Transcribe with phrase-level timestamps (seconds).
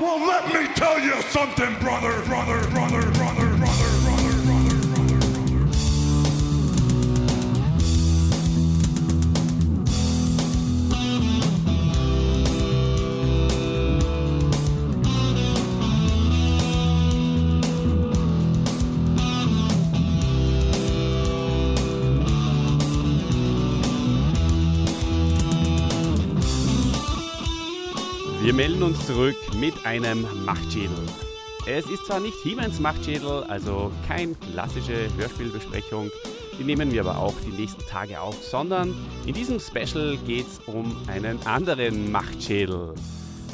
[0.00, 3.43] Well, let me tell you something, brother, brother, brother, brother.
[28.54, 30.96] Wir melden uns zurück mit einem Machtschädel.
[31.66, 36.08] Es ist zwar nicht Hiemens Machtschädel, also keine klassische Hörspielbesprechung,
[36.56, 38.94] die nehmen wir aber auch die nächsten Tage auf, sondern
[39.26, 42.94] in diesem Special geht es um einen anderen Machtschädel.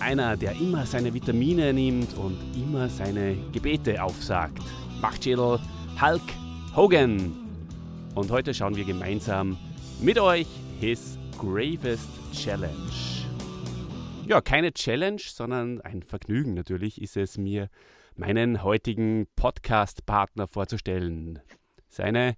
[0.00, 4.58] Einer, der immer seine Vitamine nimmt und immer seine Gebete aufsagt.
[5.00, 5.60] Machtschädel
[5.98, 6.20] Hulk
[6.76, 7.32] Hogan.
[8.14, 9.56] Und heute schauen wir gemeinsam
[10.02, 10.46] mit euch
[10.78, 13.19] His Gravest Challenge.
[14.30, 17.68] Ja, keine Challenge, sondern ein Vergnügen natürlich ist es mir,
[18.14, 21.40] meinen heutigen Podcast-Partner vorzustellen.
[21.88, 22.36] Seine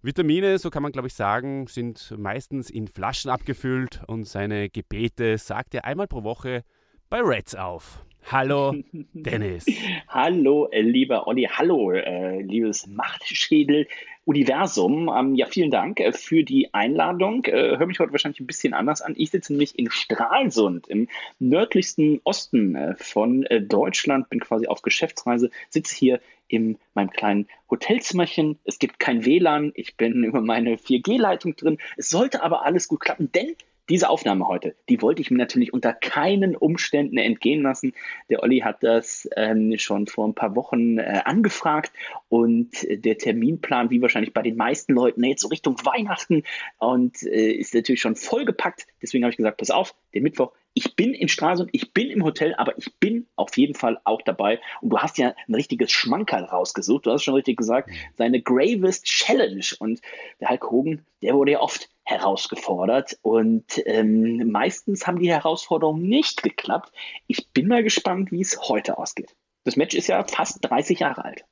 [0.00, 5.36] Vitamine, so kann man glaube ich sagen, sind meistens in Flaschen abgefüllt und seine Gebete
[5.36, 6.64] sagt er einmal pro Woche
[7.10, 8.06] bei Reds auf.
[8.30, 8.74] Hallo,
[9.12, 9.66] Dennis.
[10.08, 11.48] hallo, äh, lieber Olli.
[11.50, 13.86] Hallo, äh, liebes Machtschädel.
[14.28, 15.08] Universum.
[15.08, 17.46] Ähm, ja, vielen Dank äh, für die Einladung.
[17.46, 19.14] Äh, Hör mich heute wahrscheinlich ein bisschen anders an.
[19.16, 24.82] Ich sitze nämlich in Stralsund, im nördlichsten Osten äh, von äh, Deutschland, bin quasi auf
[24.82, 28.58] Geschäftsreise, sitze hier in meinem kleinen Hotelzimmerchen.
[28.64, 29.72] Es gibt kein WLAN.
[29.74, 31.78] Ich bin über meine 4G-Leitung drin.
[31.96, 33.56] Es sollte aber alles gut klappen, denn
[33.88, 37.92] diese Aufnahme heute, die wollte ich mir natürlich unter keinen Umständen entgehen lassen.
[38.28, 41.92] Der Olli hat das ähm, schon vor ein paar Wochen äh, angefragt
[42.28, 46.42] und der Terminplan, wie wahrscheinlich bei den meisten Leuten, jetzt so Richtung Weihnachten
[46.78, 48.86] und äh, ist natürlich schon vollgepackt.
[49.02, 52.24] Deswegen habe ich gesagt, pass auf, den Mittwoch, ich bin in Stralsund, ich bin im
[52.24, 54.60] Hotel, aber ich bin auf jeden Fall auch dabei.
[54.80, 57.06] Und du hast ja ein richtiges Schmankerl rausgesucht.
[57.06, 59.64] Du hast schon richtig gesagt, seine Gravest Challenge.
[59.80, 60.00] Und
[60.40, 66.42] der Hulk Hogan, der wurde ja oft herausgefordert und ähm, meistens haben die Herausforderungen nicht
[66.42, 66.90] geklappt.
[67.26, 69.36] Ich bin mal gespannt, wie es heute ausgeht.
[69.64, 71.44] Das Match ist ja fast 30 Jahre alt.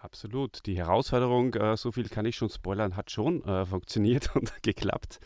[0.00, 0.64] Absolut.
[0.66, 5.18] Die Herausforderung, äh, so viel kann ich schon spoilern, hat schon äh, funktioniert und geklappt.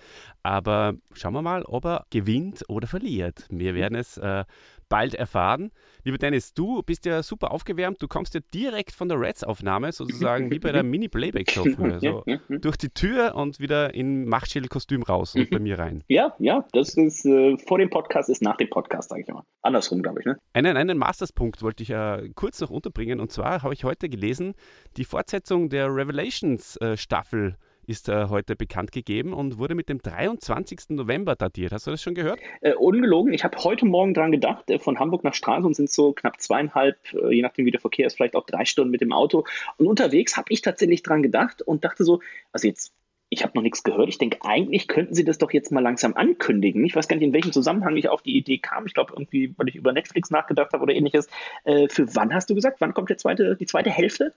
[0.43, 3.47] Aber schauen wir mal, ob er gewinnt oder verliert.
[3.50, 4.44] Wir werden es äh,
[4.92, 5.70] bald erfahren.
[6.04, 8.03] Lieber Dennis, du bist ja super aufgewärmt.
[8.03, 11.98] Du kommst ja direkt von der Reds-Aufnahme, sozusagen wie bei der Mini-Playback-Show früher.
[11.98, 12.25] So
[12.58, 16.04] durch die Tür und wieder in Machtschädel-Kostüm raus und bei mir rein.
[16.08, 19.47] Ja, ja, das ist äh, vor dem Podcast, ist nach dem Podcast, sage ich immer.
[19.62, 20.26] Andersrum, glaube ich.
[20.26, 20.36] Ne?
[20.52, 23.19] Einen, einen Masterspunkt wollte ich äh, kurz noch unterbringen.
[23.19, 24.52] Und zwar habe ich heute gelesen,
[24.98, 27.56] die Fortsetzung der Revelations-Staffel.
[27.58, 30.91] Äh, ist äh, heute bekannt gegeben und wurde mit dem 23.
[30.91, 31.72] November datiert.
[31.72, 32.41] Hast du das schon gehört?
[32.60, 33.32] Äh, ungelogen.
[33.32, 34.70] Ich habe heute Morgen dran gedacht.
[34.70, 38.06] Äh, von Hamburg nach Stralsund sind so knapp zweieinhalb, äh, je nachdem wie der Verkehr
[38.06, 39.44] ist, vielleicht auch drei Stunden mit dem Auto.
[39.76, 42.20] Und unterwegs habe ich tatsächlich dran gedacht und dachte so,
[42.53, 42.93] also jetzt
[43.32, 44.10] ich habe noch nichts gehört.
[44.10, 46.84] Ich denke, eigentlich könnten sie das doch jetzt mal langsam ankündigen.
[46.84, 48.84] Ich weiß gar nicht, in welchem Zusammenhang ich auf die Idee kam.
[48.84, 51.28] Ich glaube, irgendwie, weil ich über Netflix nachgedacht habe oder ähnliches.
[51.64, 52.82] Äh, für wann hast du gesagt?
[52.82, 54.34] Wann kommt der zweite, die zweite Hälfte?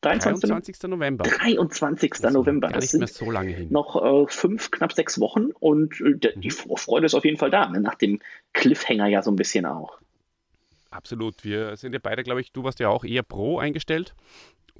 [0.00, 0.48] 23.
[0.48, 0.90] 23.
[0.90, 1.24] November.
[1.24, 2.14] 23.
[2.20, 2.68] Das November.
[2.68, 3.68] Das sind so lange hin.
[3.70, 6.52] noch äh, fünf, knapp sechs Wochen und äh, die mhm.
[6.52, 7.80] Vorfreude ist auf jeden Fall da, ne?
[7.80, 8.20] nach dem
[8.52, 9.98] Cliffhanger ja so ein bisschen auch.
[10.90, 11.44] Absolut.
[11.44, 14.14] Wir sind ja beide, glaube ich, du warst ja auch eher pro eingestellt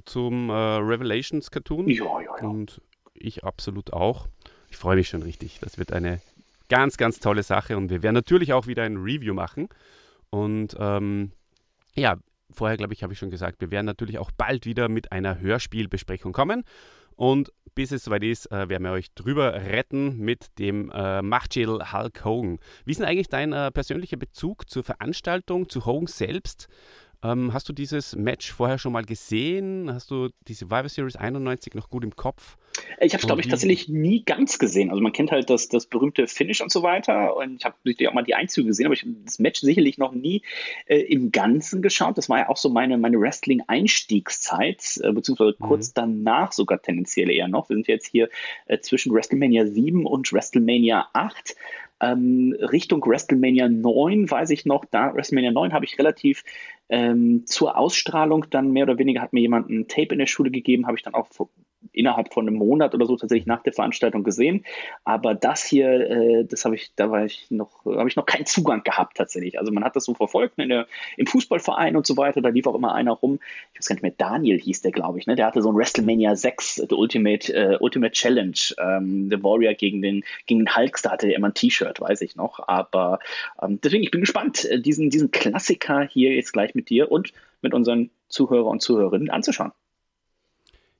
[0.05, 1.89] zum äh, Revelations Cartoon.
[1.89, 2.47] Ja, ja, ja.
[2.47, 2.81] Und
[3.13, 4.27] ich absolut auch.
[4.69, 5.59] Ich freue mich schon richtig.
[5.59, 6.21] Das wird eine
[6.69, 9.67] ganz, ganz tolle Sache und wir werden natürlich auch wieder ein Review machen.
[10.29, 11.31] Und ähm,
[11.95, 12.17] ja,
[12.51, 15.39] vorher, glaube ich, habe ich schon gesagt, wir werden natürlich auch bald wieder mit einer
[15.39, 16.63] Hörspielbesprechung kommen.
[17.15, 21.91] Und bis es soweit ist, äh, werden wir euch drüber retten mit dem äh, Machtschädel
[21.91, 22.59] Hulk Hogan.
[22.85, 26.67] Wie ist denn eigentlich dein äh, persönlicher Bezug zur Veranstaltung, zu Hogan selbst?
[27.21, 29.91] Ähm, hast du dieses Match vorher schon mal gesehen?
[29.93, 32.57] Hast du die Survivor Series 91 noch gut im Kopf?
[33.01, 34.89] Ich habe es, glaube ich, tatsächlich nie ganz gesehen.
[34.89, 37.35] Also man kennt halt das, das berühmte Finish und so weiter.
[37.35, 39.97] Und ich habe natürlich auch mal die Einzüge gesehen, aber ich habe das Match sicherlich
[39.97, 40.43] noch nie
[40.85, 42.17] äh, im Ganzen geschaut.
[42.17, 45.63] Das war ja auch so meine, meine Wrestling-Einstiegszeit, äh, beziehungsweise mhm.
[45.63, 47.67] kurz danach sogar tendenziell eher noch.
[47.69, 48.29] Wir sind jetzt hier
[48.67, 51.55] äh, zwischen WrestleMania 7 und WrestleMania 8.
[52.01, 56.43] Ähm, Richtung WrestleMania 9 weiß ich noch, da WrestleMania 9 habe ich relativ
[56.89, 60.51] ähm, zur Ausstrahlung dann mehr oder weniger hat mir jemand ein Tape in der Schule
[60.51, 61.27] gegeben, habe ich dann auch
[61.93, 64.65] innerhalb von einem Monat oder so tatsächlich nach der Veranstaltung gesehen.
[65.03, 68.45] Aber das hier, äh, das habe ich, da war ich noch, habe ich noch keinen
[68.45, 69.59] Zugang gehabt tatsächlich.
[69.59, 70.87] Also man hat das so verfolgt ne, in der,
[71.17, 72.41] im Fußballverein und so weiter.
[72.41, 73.39] Da lief auch immer einer rum.
[73.73, 75.27] Ich weiß gar nicht mehr, Daniel hieß der, glaube ich.
[75.27, 75.35] Ne?
[75.35, 80.01] Der hatte so ein WrestleMania 6, The Ultimate, äh, Ultimate Challenge, ähm, The Warrior gegen
[80.01, 80.99] den, gegen den Hulk.
[81.03, 82.67] Da hatte er immer ein T-Shirt, weiß ich noch.
[82.67, 83.19] Aber
[83.61, 87.33] ähm, deswegen, ich bin gespannt, äh, diesen, diesen Klassiker hier jetzt gleich mit dir und
[87.61, 89.71] mit unseren Zuhörer und Zuhörerinnen anzuschauen.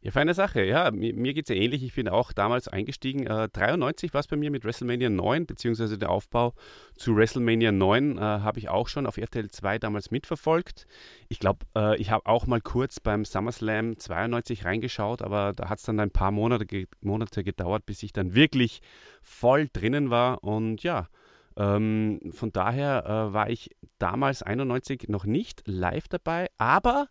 [0.01, 0.63] Ja, feine Sache.
[0.63, 1.83] Ja, mir, mir geht es ja ähnlich.
[1.83, 3.27] Ich bin auch damals eingestiegen.
[3.27, 6.53] Äh, 93 war es bei mir mit WrestleMania 9, beziehungsweise der Aufbau
[6.95, 10.87] zu WrestleMania 9 äh, habe ich auch schon auf RTL 2 damals mitverfolgt.
[11.27, 15.79] Ich glaube, äh, ich habe auch mal kurz beim SummerSlam 92 reingeschaut, aber da hat
[15.79, 18.81] es dann ein paar Monate, ge Monate gedauert, bis ich dann wirklich
[19.21, 20.45] voll drinnen war.
[20.45, 21.09] Und ja,
[21.57, 27.09] ähm, von daher äh, war ich damals 91 noch nicht live dabei, aber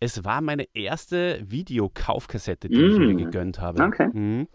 [0.00, 2.90] es war meine erste Videokaufkassette, die mm.
[2.90, 3.18] ich mir mm.
[3.18, 3.82] gegönnt habe.
[3.82, 4.08] Okay.
[4.12, 4.48] Mhm.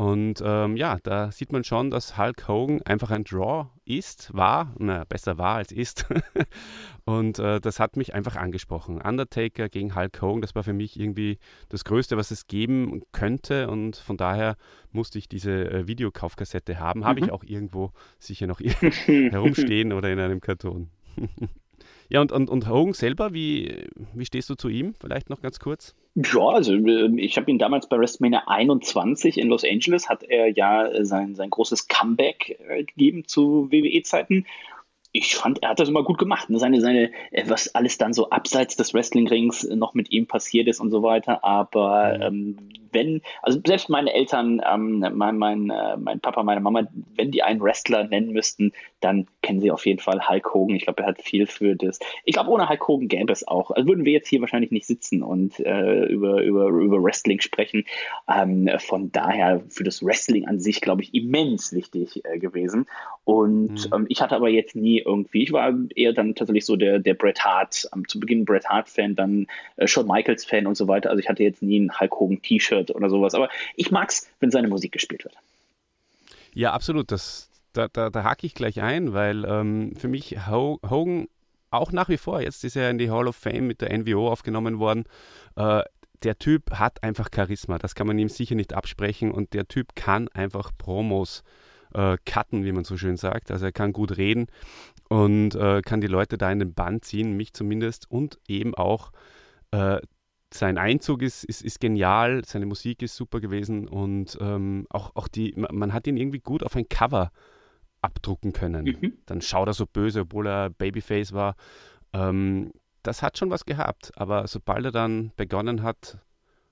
[0.00, 4.74] Und ähm, ja, da sieht man schon, dass Hulk Hogan einfach ein Draw ist, war,
[4.78, 6.06] na, besser war als ist.
[7.04, 9.02] und äh, das hat mich einfach angesprochen.
[9.02, 11.38] Undertaker gegen Hulk Hogan, das war für mich irgendwie
[11.68, 13.68] das Größte, was es geben könnte.
[13.68, 14.56] Und von daher
[14.90, 17.00] musste ich diese äh, Videokaufkassette haben.
[17.00, 17.04] Mhm.
[17.04, 18.60] Habe ich auch irgendwo sicher noch
[19.06, 20.88] herumstehen oder in einem Karton.
[22.10, 24.94] Ja, und, und, und Hogan selber, wie, wie stehst du zu ihm?
[25.00, 25.94] Vielleicht noch ganz kurz.
[26.16, 30.48] Ja, also ähm, ich habe ihn damals bei WrestleMania 21 in Los Angeles, hat er
[30.48, 34.44] ja sein, sein großes Comeback äh, gegeben zu WWE-Zeiten
[35.12, 36.50] ich fand, er hat das immer gut gemacht.
[36.50, 36.58] Ne?
[36.58, 40.80] Seine, seine, äh, was alles dann so abseits des Wrestling-Rings noch mit ihm passiert ist
[40.80, 41.42] und so weiter.
[41.42, 42.22] Aber mhm.
[42.22, 42.58] ähm,
[42.92, 46.86] wenn, also selbst meine Eltern, ähm, mein, mein, äh, mein Papa, meine Mama,
[47.16, 50.76] wenn die einen Wrestler nennen müssten, dann kennen sie auf jeden Fall Hulk Hogan.
[50.76, 51.98] Ich glaube, er hat viel für das.
[52.24, 53.70] Ich glaube, ohne Hulk Hogan gäbe es auch.
[53.70, 57.84] Also würden wir jetzt hier wahrscheinlich nicht sitzen und äh, über, über, über Wrestling sprechen.
[58.28, 62.86] Ähm, von daher für das Wrestling an sich, glaube ich, immens wichtig äh, gewesen.
[63.24, 63.94] Und mhm.
[63.94, 67.14] ähm, ich hatte aber jetzt nie irgendwie, ich war eher dann tatsächlich so der, der
[67.14, 69.46] Bret Hart, ähm, zu Beginn Bret Hart-Fan, dann
[69.76, 71.10] äh, Shawn Michaels-Fan und so weiter.
[71.10, 73.34] Also ich hatte jetzt nie ein Hulk Hogan-T-Shirt oder sowas.
[73.34, 75.34] Aber ich mag es, wenn seine Musik gespielt wird.
[76.52, 77.12] Ja, absolut.
[77.12, 81.28] Das, da, da, da hake ich gleich ein, weil ähm, für mich Hogan
[81.70, 84.30] auch nach wie vor, jetzt ist er in die Hall of Fame mit der NWO
[84.30, 85.04] aufgenommen worden.
[85.56, 85.82] Äh,
[86.22, 89.94] der Typ hat einfach Charisma, das kann man ihm sicher nicht absprechen und der Typ
[89.94, 91.42] kann einfach Promos
[91.94, 93.50] äh, cutten, wie man so schön sagt.
[93.50, 94.46] Also er kann gut reden
[95.08, 99.12] und äh, kann die Leute da in den Bann ziehen, mich zumindest und eben auch
[99.70, 100.00] äh,
[100.52, 105.28] sein Einzug ist, ist, ist, genial, seine Musik ist super gewesen und ähm, auch, auch
[105.28, 107.30] die, man hat ihn irgendwie gut auf ein Cover
[108.02, 108.84] abdrucken können.
[108.84, 109.12] Mhm.
[109.26, 111.56] Dann schaut er so böse, obwohl er Babyface war.
[112.12, 116.18] Ähm, das hat schon was gehabt, aber sobald er dann begonnen hat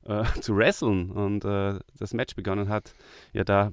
[0.05, 2.95] äh, zu wresteln und äh, das Match begonnen hat,
[3.33, 3.73] ja, da,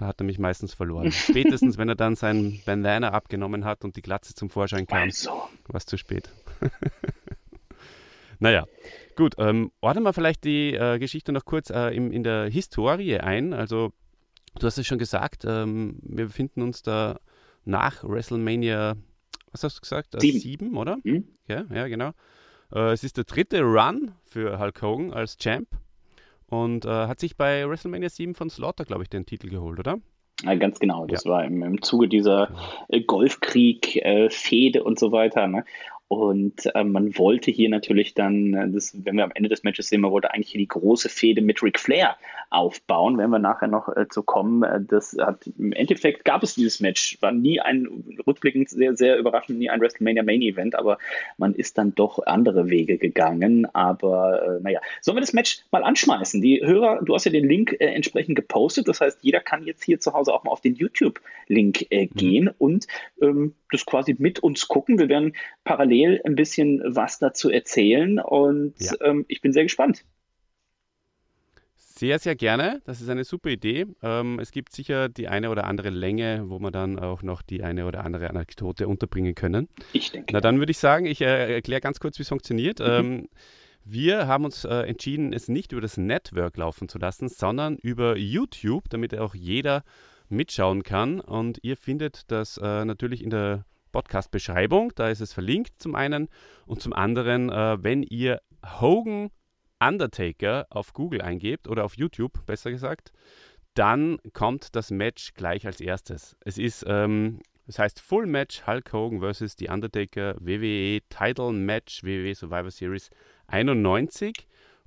[0.00, 1.12] hat er mich meistens verloren.
[1.12, 5.30] Spätestens, wenn er dann seinen Bandana abgenommen hat und die Glatze zum Vorschein kam, also.
[5.66, 6.30] war es zu spät.
[8.38, 8.64] naja,
[9.16, 9.34] gut.
[9.38, 13.52] Ähm, ordnen wir vielleicht die äh, Geschichte noch kurz äh, im, in der Historie ein.
[13.52, 13.92] Also
[14.58, 17.18] Du hast es schon gesagt, ähm, wir befinden uns da
[17.64, 18.96] nach WrestleMania,
[19.50, 20.14] was hast du gesagt?
[20.14, 20.98] Äh, sieben, sieben oder?
[21.02, 21.28] Mhm.
[21.48, 22.10] Ja, ja, genau.
[22.72, 25.68] Äh, es ist der dritte Run für Hulk Hogan als Champ
[26.46, 29.98] und äh, hat sich bei WrestleMania 7 von Slaughter, glaube ich, den Titel geholt, oder?
[30.42, 31.06] Ja, ganz genau.
[31.06, 31.30] Das ja.
[31.30, 32.50] war im, im Zuge dieser
[32.88, 35.46] äh, Golfkrieg-Fehde äh, und so weiter.
[35.46, 35.64] Ne?
[36.08, 39.88] Und äh, man wollte hier natürlich dann, äh, das, wenn wir am Ende des Matches
[39.88, 42.16] sehen, man wollte eigentlich hier die große Fehde mit Ric Flair
[42.50, 44.62] aufbauen, wenn wir nachher noch äh, zu kommen.
[44.62, 47.88] Äh, das hat im Endeffekt gab es dieses Match, war nie ein
[48.26, 50.98] rückblickend sehr, sehr überraschend, nie ein WrestleMania Main Event, aber
[51.38, 53.66] man ist dann doch andere Wege gegangen.
[53.74, 56.42] Aber äh, naja, sollen wir das Match mal anschmeißen?
[56.42, 59.82] Die Hörer, du hast ja den Link äh, entsprechend gepostet, das heißt, jeder kann jetzt
[59.82, 62.10] hier zu Hause auch mal auf den YouTube-Link äh, mhm.
[62.14, 62.86] gehen und
[63.22, 64.98] ähm, das quasi mit uns gucken.
[64.98, 68.92] Wir werden parallel ein bisschen was dazu erzählen und ja.
[69.02, 70.04] ähm, ich bin sehr gespannt.
[71.76, 72.82] Sehr, sehr gerne.
[72.86, 73.86] Das ist eine super Idee.
[74.02, 77.62] Ähm, es gibt sicher die eine oder andere Länge, wo wir dann auch noch die
[77.62, 79.68] eine oder andere Anekdote unterbringen können.
[79.92, 80.32] Ich denke.
[80.32, 82.80] Na, dann würde ich sagen, ich äh, erkläre ganz kurz, wie es funktioniert.
[82.80, 82.86] Mhm.
[82.86, 83.28] Ähm,
[83.84, 88.16] wir haben uns äh, entschieden, es nicht über das Network laufen zu lassen, sondern über
[88.16, 89.84] YouTube, damit auch jeder
[90.28, 91.20] mitschauen kann.
[91.20, 94.92] Und ihr findet das äh, natürlich in der Podcast-Beschreibung.
[94.96, 96.28] Da ist es verlinkt zum einen.
[96.66, 98.40] Und zum anderen, äh, wenn ihr
[98.80, 99.30] Hogan
[99.80, 103.12] Undertaker auf Google eingebt oder auf YouTube, besser gesagt,
[103.74, 106.36] dann kommt das Match gleich als erstes.
[106.40, 109.56] Es ist, ähm, das heißt Full Match Hulk Hogan vs.
[109.58, 113.10] The Undertaker WWE Title Match WWE Survivor Series
[113.48, 114.46] 91.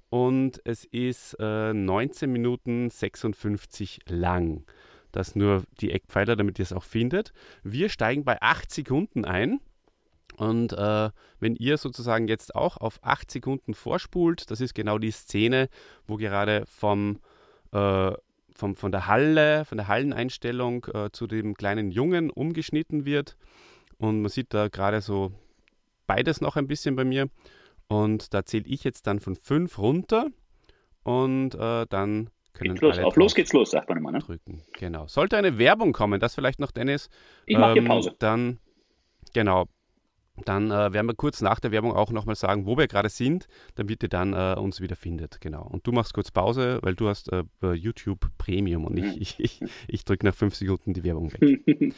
[0.10, 4.66] und es ist äh, 19 Minuten 56 lang.
[5.12, 7.34] Das nur die Eckpfeiler, damit ihr es auch findet.
[7.64, 9.60] Wir steigen bei 8 Sekunden ein.
[10.38, 11.10] Und äh,
[11.40, 15.70] wenn ihr sozusagen jetzt auch auf 8 Sekunden vorspult, das ist genau die Szene,
[16.06, 17.20] wo gerade vom,
[17.72, 18.12] äh,
[18.54, 23.36] vom, von der Halle, von der Halleneinstellung äh, zu dem kleinen Jungen umgeschnitten wird.
[23.98, 25.32] Und man sieht da gerade so
[26.06, 27.30] beides noch ein bisschen bei mir.
[27.88, 30.28] Und da zähle ich jetzt dann von 5 runter
[31.04, 33.00] und äh, dann können geht's los.
[33.00, 34.12] Auf los geht's los, sagt man immer.
[34.12, 34.20] Ne?
[34.20, 34.62] Drücken.
[34.74, 35.08] Genau.
[35.08, 37.10] Sollte eine Werbung kommen, das vielleicht noch, Dennis.
[37.46, 38.16] Ich mache ähm, hier Pause.
[38.20, 38.60] Dann,
[39.34, 39.68] genau,
[40.46, 43.48] dann äh, werden wir kurz nach der Werbung auch nochmal sagen, wo wir gerade sind,
[43.76, 45.42] damit ihr dann äh, uns wieder findet.
[45.42, 45.64] Genau.
[45.64, 49.62] Und du machst kurz Pause, weil du hast äh, YouTube Premium und ich, ich, ich,
[49.88, 51.64] ich drücke nach fünf Sekunden die Werbung weg.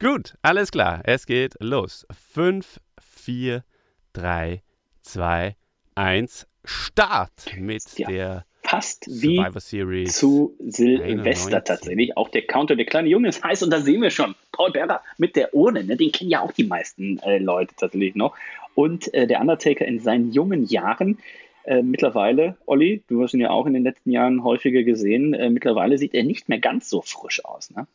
[0.00, 1.02] Gut, alles klar.
[1.04, 2.06] Es geht los.
[2.10, 3.64] Fünf, vier,
[4.12, 4.62] drei,
[5.02, 5.56] zwei,
[5.94, 8.08] eins, Start mit ja.
[8.08, 12.16] der fast wie zu Silvester tatsächlich.
[12.16, 15.00] Auch der Counter, der kleine Junge ist heiß und da sehen wir schon Paul Bearer
[15.18, 15.84] mit der Urne.
[15.84, 15.96] Ne?
[15.96, 18.36] Den kennen ja auch die meisten äh, Leute tatsächlich noch.
[18.74, 21.18] Und äh, der Undertaker in seinen jungen Jahren.
[21.66, 25.48] Äh, mittlerweile, Olli, du hast ihn ja auch in den letzten Jahren häufiger gesehen, äh,
[25.48, 27.70] mittlerweile sieht er nicht mehr ganz so frisch aus.
[27.70, 27.86] Ne?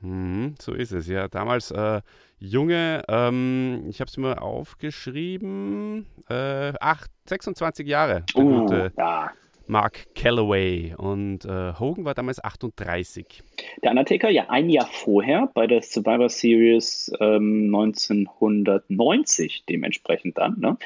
[0.00, 1.28] Mhm, so ist es, ja.
[1.28, 2.00] Damals äh,
[2.38, 8.24] junge, ähm, ich habe es mir aufgeschrieben, äh, 8, 26 Jahre.
[8.34, 9.32] Der uh, gute, ja.
[9.68, 13.42] Mark Calloway und äh, Hogan war damals 38.
[13.82, 20.76] Der Undertaker ja ein Jahr vorher bei der Survivor Series ähm, 1990 dementsprechend dann ne,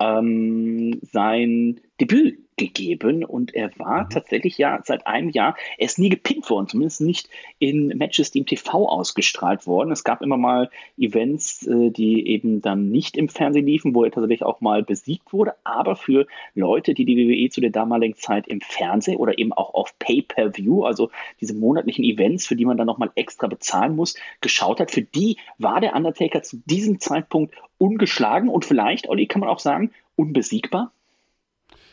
[0.00, 4.10] ähm, sein Debüt gegeben und er war mhm.
[4.10, 7.28] tatsächlich ja seit einem Jahr, er ist nie gepinnt worden, zumindest nicht
[7.58, 9.90] in Matches, die im TV ausgestrahlt wurden.
[9.90, 14.10] Es gab immer mal Events, äh, die eben dann nicht im Fernsehen liefen, wo er
[14.10, 18.46] tatsächlich auch mal besiegt wurde, aber für Leute, die die WWE zu der damaligen Zeit
[18.46, 22.86] im Fernsehen oder eben auch auf Pay-Per-View, also diese monatlichen Events, für die man dann
[22.86, 28.48] nochmal extra bezahlen muss, geschaut hat, für die war der Undertaker zu diesem Zeitpunkt ungeschlagen
[28.48, 30.92] und vielleicht, Olli, kann man auch sagen, unbesiegbar.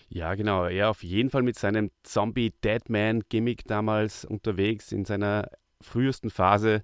[0.10, 0.66] Ja, genau.
[0.66, 5.50] Er auf jeden Fall mit seinem Zombie-Deadman-Gimmick damals unterwegs in seiner
[5.82, 6.84] frühesten Phase.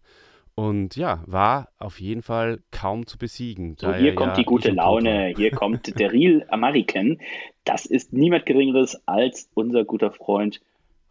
[0.56, 3.76] Und ja, war auf jeden Fall kaum zu besiegen.
[3.80, 7.20] So, hier kommt ja die gute Laune, hier kommt der Real American.
[7.64, 10.62] Das ist niemand Geringeres als unser guter Freund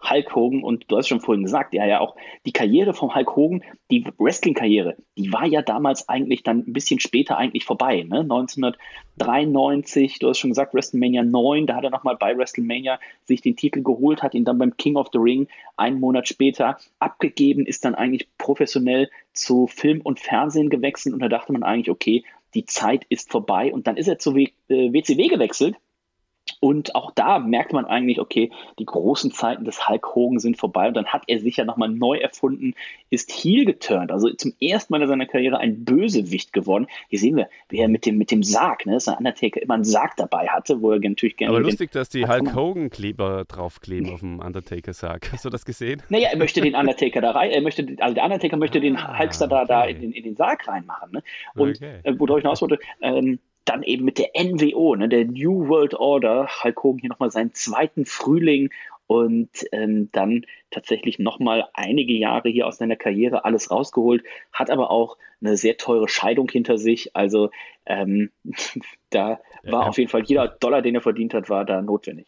[0.08, 3.36] Hulk Hogan und du hast schon vorhin gesagt, ja, ja, auch die Karriere von Hulk
[3.36, 8.20] Hogan, die Wrestling-Karriere, die war ja damals eigentlich dann ein bisschen später eigentlich vorbei, ne?
[8.20, 13.54] 1993, du hast schon gesagt, WrestleMania 9, da hat er nochmal bei WrestleMania sich den
[13.56, 17.84] Titel geholt, hat ihn dann beim King of the Ring einen Monat später abgegeben, ist
[17.84, 22.64] dann eigentlich professionell zu Film und Fernsehen gewechselt und da dachte man eigentlich, okay, die
[22.66, 25.76] Zeit ist vorbei und dann ist er zu WCW äh, gewechselt
[26.62, 30.86] und auch da merkt man eigentlich, okay, die großen Zeiten des Hulk Hogan sind vorbei
[30.86, 32.74] und dann hat er sich ja nochmal neu erfunden,
[33.10, 36.86] ist heel geturnt, also zum ersten Mal in seiner Karriere ein Bösewicht geworden.
[37.08, 39.74] Hier sehen wir, wie er mit dem, mit dem Sarg, ne, dass ein Undertaker immer
[39.74, 41.52] einen Sarg dabei hatte, wo er natürlich gerne.
[41.52, 45.32] Aber lustig, dass die Hulk Hogan Kleber draufkleben auf dem Undertaker-Sarg.
[45.32, 46.00] Hast du das gesehen?
[46.10, 49.18] Naja, er möchte den Undertaker da rein, er möchte, also der Undertaker möchte ah, den
[49.18, 49.68] Hulkster da, okay.
[49.68, 51.10] da in, in, den Sarg reinmachen.
[51.10, 51.24] Ne?
[51.56, 51.98] Und okay.
[52.04, 55.94] äh, worauf ich hinaus wollte, ähm, dann eben mit der NWO, ne, der New World
[55.94, 58.70] Order, Hulk Hogan hier nochmal seinen zweiten Frühling
[59.06, 64.90] und ähm, dann tatsächlich nochmal einige Jahre hier aus seiner Karriere alles rausgeholt, hat aber
[64.90, 67.14] auch eine sehr teure Scheidung hinter sich.
[67.14, 67.50] Also
[67.84, 68.30] ähm,
[69.10, 69.88] da war ja.
[69.88, 72.26] auf jeden Fall jeder Dollar, den er verdient hat, war da notwendig.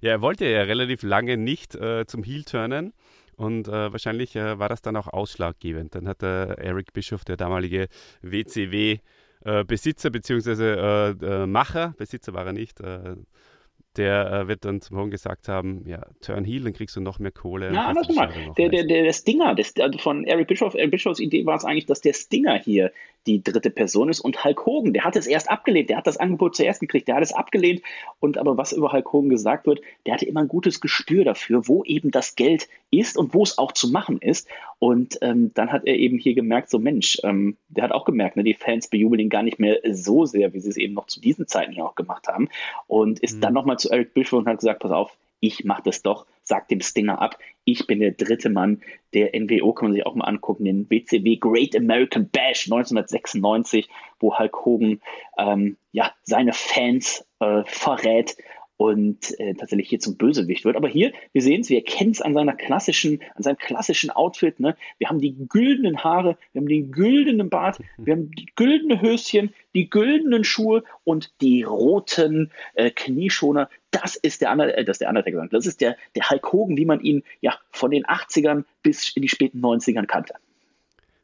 [0.00, 2.92] Ja, er wollte ja relativ lange nicht äh, zum Heel turnen.
[3.34, 5.94] Und äh, wahrscheinlich äh, war das dann auch ausschlaggebend.
[5.94, 7.88] Dann hat der Eric Bischoff, der damalige
[8.20, 8.98] WCW
[9.44, 11.12] äh, Besitzer bzw.
[11.42, 13.16] Äh, Macher, Besitzer war er nicht, äh,
[13.96, 17.18] der äh, wird dann zum Hohen gesagt haben, ja, turn heel, dann kriegst du noch
[17.18, 17.72] mehr Kohle.
[17.72, 18.32] Ja, andersrum mal.
[18.56, 21.86] Der, der, der Stinger, das, also von Eric Bischoff, Eric Bischofs Idee war es eigentlich,
[21.86, 22.92] dass der Stinger hier
[23.26, 24.20] die dritte Person ist.
[24.20, 27.16] Und Hulk Hogan, der hat es erst abgelehnt, der hat das Angebot zuerst gekriegt, der
[27.16, 27.82] hat es abgelehnt.
[28.20, 31.68] Und aber was über Hulk Hogan gesagt wird, der hatte immer ein gutes Gespür dafür,
[31.68, 34.48] wo eben das Geld ist und wo es auch zu machen ist.
[34.78, 38.36] Und ähm, dann hat er eben hier gemerkt, so Mensch, ähm, der hat auch gemerkt,
[38.36, 41.06] ne, die Fans bejubeln ihn gar nicht mehr so sehr, wie sie es eben noch
[41.06, 42.48] zu diesen Zeiten hier auch gemacht haben.
[42.86, 43.40] Und ist mhm.
[43.40, 46.68] dann nochmal zu Eric Bischoff und hat gesagt, pass auf, ich mache das doch, sag
[46.68, 48.82] dem Stinger ab, ich bin der dritte Mann
[49.14, 53.88] der NWO, kann man sich auch mal angucken, den WCW Great American Bash 1996,
[54.20, 55.00] wo Hulk Hogan
[55.38, 58.36] ähm, ja, seine Fans äh, verrät
[58.76, 60.76] und äh, tatsächlich hier zum Bösewicht wird.
[60.76, 64.60] Aber hier, wir sehen es, wir erkennen es an seiner klassischen, an seinem klassischen Outfit.
[64.60, 64.76] Ne?
[64.98, 69.54] Wir haben die güldenen Haare, wir haben den güldenen Bart, wir haben die güldene Höschen,
[69.74, 73.68] die güldenen Schuhe und die roten äh, Knieschoner.
[73.90, 75.46] Das ist der, Under äh, das ist der Undertaker.
[75.50, 79.22] Das ist der, der Hulk Hogan, wie man ihn ja von den 80ern bis in
[79.22, 80.34] die späten 90ern kannte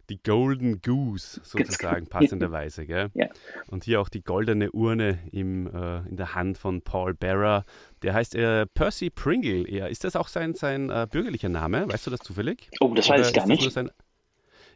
[0.09, 2.87] die Golden Goose sozusagen passenderweise.
[2.87, 3.11] Gell?
[3.15, 3.29] Ja.
[3.69, 7.65] Und hier auch die goldene Urne im, äh, in der Hand von Paul Bearer.
[8.03, 9.71] Der heißt äh, Percy Pringle.
[9.71, 11.89] Ja, ist das auch sein, sein äh, bürgerlicher Name?
[11.89, 12.71] Weißt du das zufällig?
[12.81, 13.71] Oh, das weiß ich gar nicht.
[13.71, 13.91] Sein...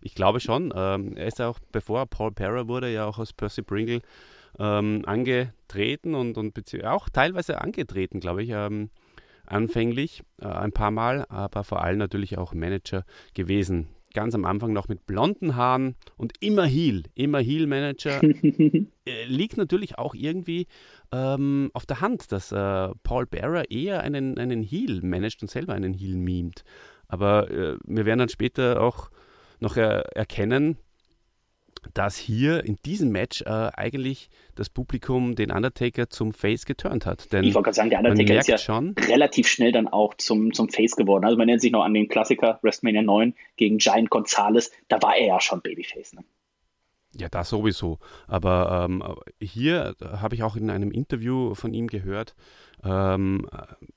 [0.01, 0.73] ich glaube schon.
[0.75, 4.03] Ähm, er ist auch, bevor Paul Bearer wurde, ja auch als Percy Pringle
[4.59, 8.51] ähm, angetreten und, und auch teilweise angetreten, glaube ich.
[8.51, 8.91] Ähm,
[9.47, 14.73] anfänglich äh, ein paar Mal, aber vor allem natürlich auch Manager gewesen ganz am Anfang
[14.73, 18.21] noch mit blonden Haaren und immer Heel, immer Heel-Manager.
[19.05, 20.69] Äh, liegt natürlich auch irgendwie
[21.11, 25.75] ähm, auf der Hand, dass äh, Paul Bearer eher einen, einen Heel managt und selber
[25.75, 26.63] einen Heel memt.
[27.09, 29.11] Aber äh, wir werden dann später auch
[29.59, 30.77] noch er erkennen,
[31.95, 37.33] dass hier in diesem Match äh, eigentlich das Publikum den Undertaker zum Face geturnt hat.
[37.33, 40.53] Denn ich wollte gerade sagen, der Undertaker ist ja schon, relativ schnell dann auch zum,
[40.53, 41.25] zum Face geworden.
[41.25, 45.17] Also man nennt sich noch an den Klassiker WrestleMania 9 gegen Giant Gonzalez, da war
[45.17, 46.15] er ja schon Babyface.
[46.15, 46.25] Ne?
[47.15, 47.99] Ja, das sowieso.
[48.27, 49.05] Aber ähm,
[49.41, 52.35] hier habe ich auch in einem Interview von ihm gehört,
[52.85, 53.49] ähm,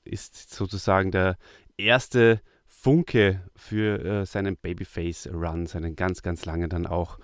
[0.04, 1.38] ist sozusagen der
[1.78, 7.18] erste Funke für äh, seinen Babyface-Run, seinen ganz, ganz langen dann auch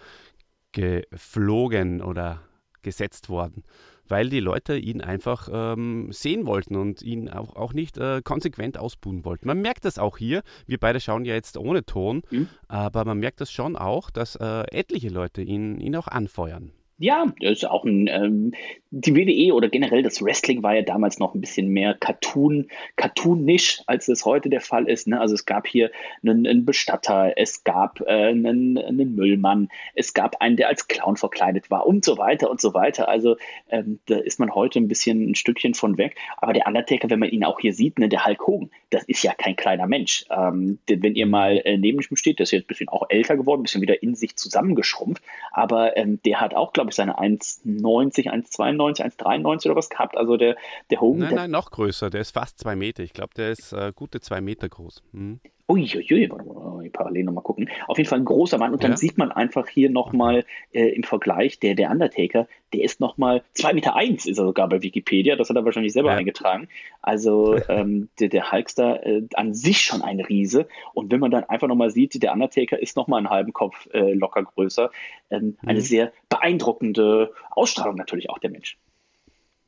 [0.73, 2.43] geflogen oder
[2.83, 3.63] gesetzt worden,
[4.09, 8.77] weil die Leute ihn einfach ähm, sehen wollten und ihn auch, auch nicht äh, konsequent
[8.77, 9.47] ausbuhen wollten.
[9.47, 10.43] Man merkt das auch hier.
[10.67, 12.49] Wir beide schauen ja jetzt ohne Ton, mhm.
[12.69, 16.73] aber man merkt das schon auch, dass äh, etliche Leute ihn, ihn auch anfeuern.
[17.03, 18.53] Ja, das ist auch ein, ähm,
[18.91, 23.81] die WWE oder generell das Wrestling war ja damals noch ein bisschen mehr Cartoon, cartoonisch,
[23.87, 25.09] als es heute der Fall ist.
[25.09, 25.19] Ne?
[25.19, 25.91] Also es gab hier
[26.23, 31.17] einen, einen Bestatter, es gab äh, einen, einen, Müllmann, es gab einen, der als Clown
[31.17, 33.09] verkleidet war und so weiter und so weiter.
[33.09, 33.37] Also
[33.69, 36.17] ähm, da ist man heute ein bisschen ein Stückchen von weg.
[36.37, 39.25] Aber der Undertaker, wenn man ihn auch hier sieht, ne, der Hulk Hogan, das ist
[39.25, 40.25] ja kein kleiner Mensch.
[40.31, 43.37] Ähm, wenn ihr mal äh, neben ihm steht, der ist jetzt ein bisschen auch älter
[43.37, 47.19] geworden, ein bisschen wieder in sich zusammengeschrumpft, aber ähm, der hat auch, glaube ich, seine
[47.19, 50.17] 1,90, 1,92, 1,93 oder was gehabt.
[50.17, 50.57] Also der,
[50.91, 51.21] der Hogan.
[51.21, 52.11] Nein, der, nein, noch größer.
[52.11, 53.03] Der ist fast zwei Meter.
[53.03, 55.03] Ich glaube, der ist äh, gute zwei Meter groß.
[55.13, 55.41] Hm.
[55.69, 56.55] Uiuiui, warte mal,
[56.93, 57.69] parallel nochmal gucken.
[57.87, 58.73] Auf jeden Fall ein großer Mann.
[58.73, 58.97] Und dann ja.
[58.97, 63.75] sieht man einfach hier nochmal äh, im Vergleich, der, der Undertaker, der ist nochmal 2,1
[63.75, 65.37] Meter eins ist er sogar bei Wikipedia.
[65.37, 66.17] Das hat er wahrscheinlich selber ja.
[66.17, 66.69] eingetragen.
[67.01, 70.69] Also ähm, der, der Hulkster äh, an sich schon ein Riese.
[70.95, 74.13] Und wenn man dann einfach nochmal sieht, der Undertaker ist nochmal einen halben Kopf äh,
[74.13, 74.91] locker größer.
[75.31, 75.69] Ähm, mhm.
[75.69, 78.79] Eine sehr beeindruckende Ausstrahlung natürlich auch der Mensch.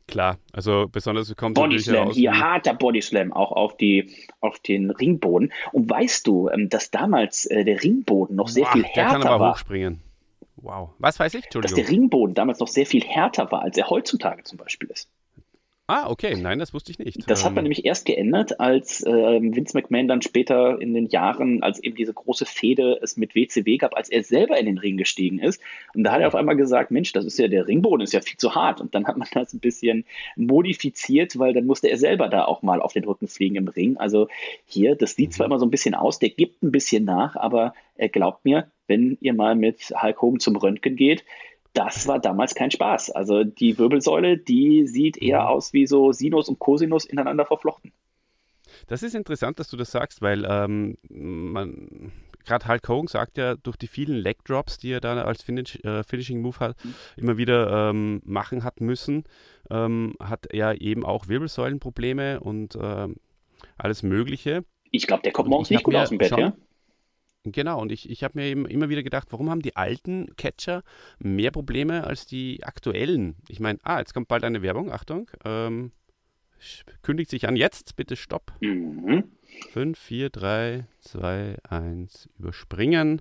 [0.06, 5.52] Klar, also besonders kommt Bodyslam, hier harter Bodyslam auch auf, die, auf den Ringboden.
[5.72, 9.20] Und weißt du, ähm, dass damals äh, der Ringboden noch sehr Boah, viel härter der
[9.20, 9.52] kann aber war?
[9.52, 10.02] hochspringen.
[10.56, 10.90] Wow.
[10.98, 11.46] Was weiß ich?
[11.48, 15.10] Dass der Ringboden damals noch sehr viel härter war, als er heutzutage zum Beispiel ist.
[15.86, 17.28] Ah, okay, nein, das wusste ich nicht.
[17.28, 21.08] Das hat man ähm, nämlich erst geändert, als äh, Vince McMahon dann später in den
[21.08, 24.78] Jahren, als eben diese große Fehde es mit WCW gab, als er selber in den
[24.78, 25.60] Ring gestiegen ist.
[25.94, 28.22] Und da hat er auf einmal gesagt, Mensch, das ist ja, der Ringboden ist ja
[28.22, 28.80] viel zu hart.
[28.80, 32.62] Und dann hat man das ein bisschen modifiziert, weil dann musste er selber da auch
[32.62, 33.98] mal auf den Rücken fliegen im Ring.
[33.98, 34.28] Also
[34.64, 35.52] hier, das sieht zwar mhm.
[35.52, 39.18] immer so ein bisschen aus, der gibt ein bisschen nach, aber er glaubt mir, wenn
[39.20, 41.24] ihr mal mit Hulk Hogan zum Röntgen geht,
[41.74, 43.10] das war damals kein Spaß.
[43.10, 45.48] Also die Wirbelsäule, die sieht eher mhm.
[45.48, 47.92] aus wie so Sinus und Cosinus ineinander verflochten.
[48.86, 52.12] Das ist interessant, dass du das sagst, weil ähm, man
[52.44, 55.78] gerade Hulk Hogan sagt ja, durch die vielen Leg Drops, die er da als Finish,
[55.84, 56.94] äh, Finishing Move hat, mhm.
[57.16, 59.24] immer wieder ähm, machen hat müssen,
[59.70, 63.08] ähm, hat er eben auch Wirbelsäulenprobleme und äh,
[63.78, 64.64] alles Mögliche.
[64.90, 66.52] Ich glaube, der kommt morgens nicht gut aus dem Bett, schon, ja?
[67.44, 70.82] Genau, und ich, ich habe mir eben immer wieder gedacht, warum haben die alten Catcher
[71.18, 73.36] mehr Probleme als die aktuellen?
[73.48, 75.30] Ich meine, ah, jetzt kommt bald eine Werbung, Achtung.
[75.44, 75.92] Ähm,
[77.02, 78.52] kündigt sich an, jetzt bitte Stopp.
[78.60, 79.24] Mhm.
[79.72, 83.20] 5, 4, 3, 2, 1, überspringen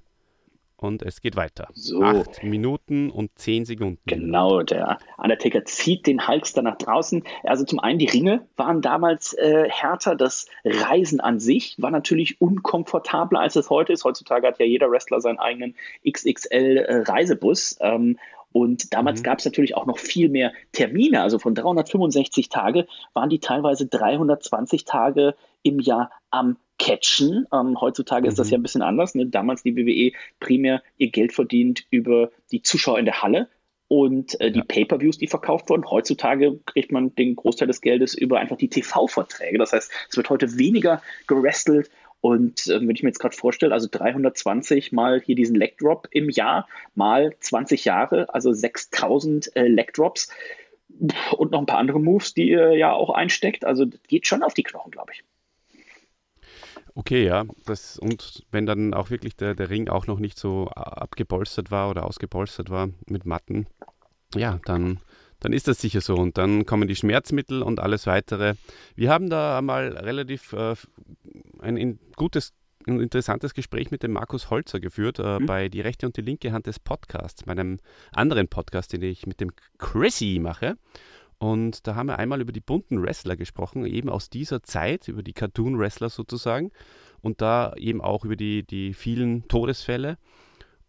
[0.84, 1.69] und es geht weiter.
[1.74, 2.02] So.
[2.04, 4.02] Acht Minuten und zehn Sekunden.
[4.06, 7.24] Genau, der Undertaker zieht den Hulkster nach draußen.
[7.43, 10.15] Also zum einen, die Ringe waren damals äh, härter.
[10.15, 14.04] Das Reisen an sich war natürlich unkomfortabler, als es heute ist.
[14.04, 15.76] Heutzutage hat ja jeder Wrestler seinen eigenen
[16.08, 17.78] XXL-Reisebus.
[17.80, 18.17] Äh, ähm,
[18.52, 19.24] und damals mhm.
[19.24, 21.22] gab es natürlich auch noch viel mehr Termine.
[21.22, 27.47] Also von 365 Tage waren die teilweise 320 Tage im Jahr am catchen.
[27.52, 28.30] Ähm, heutzutage mhm.
[28.30, 28.62] ist das ja mhm.
[28.62, 29.15] ein bisschen anders.
[29.15, 29.28] Ne?
[29.28, 33.49] Damals die WWE primär ihr Geld verdient über die Zuschauer in der Halle
[33.88, 34.65] und äh, die ja.
[34.65, 35.89] Pay-per-Views, die verkauft wurden.
[35.89, 39.58] Heutzutage kriegt man den Großteil des Geldes über einfach die TV-Verträge.
[39.58, 41.89] Das heißt, es wird heute weniger gerestelt.
[42.19, 46.08] Und äh, wenn ich mir jetzt gerade vorstelle, also 320 mal hier diesen Leg Drop
[46.12, 50.30] im Jahr, mal 20 Jahre, also 6000 äh, Leg Drops
[51.38, 53.65] und noch ein paar andere Moves, die ihr ja auch einsteckt.
[53.65, 55.23] Also das geht schon auf die Knochen, glaube ich.
[56.95, 57.45] Okay, ja.
[57.65, 61.89] Das, und wenn dann auch wirklich der, der Ring auch noch nicht so abgepolstert war
[61.89, 63.65] oder ausgepolstert war mit Matten,
[64.36, 64.99] ja, dann,
[65.39, 66.15] dann ist das sicher so.
[66.15, 68.56] Und dann kommen die Schmerzmittel und alles weitere.
[68.95, 70.75] Wir haben da mal relativ äh,
[71.60, 72.53] ein, ein gutes
[72.86, 75.45] ein interessantes Gespräch mit dem Markus Holzer geführt äh, mhm.
[75.45, 77.79] bei Die rechte und die linke Hand des Podcasts, meinem
[78.12, 80.75] anderen Podcast, den ich mit dem Chrissy mache.
[81.43, 85.23] Und da haben wir einmal über die bunten Wrestler gesprochen, eben aus dieser Zeit, über
[85.23, 86.71] die Cartoon-Wrestler sozusagen.
[87.19, 90.17] Und da eben auch über die, die vielen Todesfälle.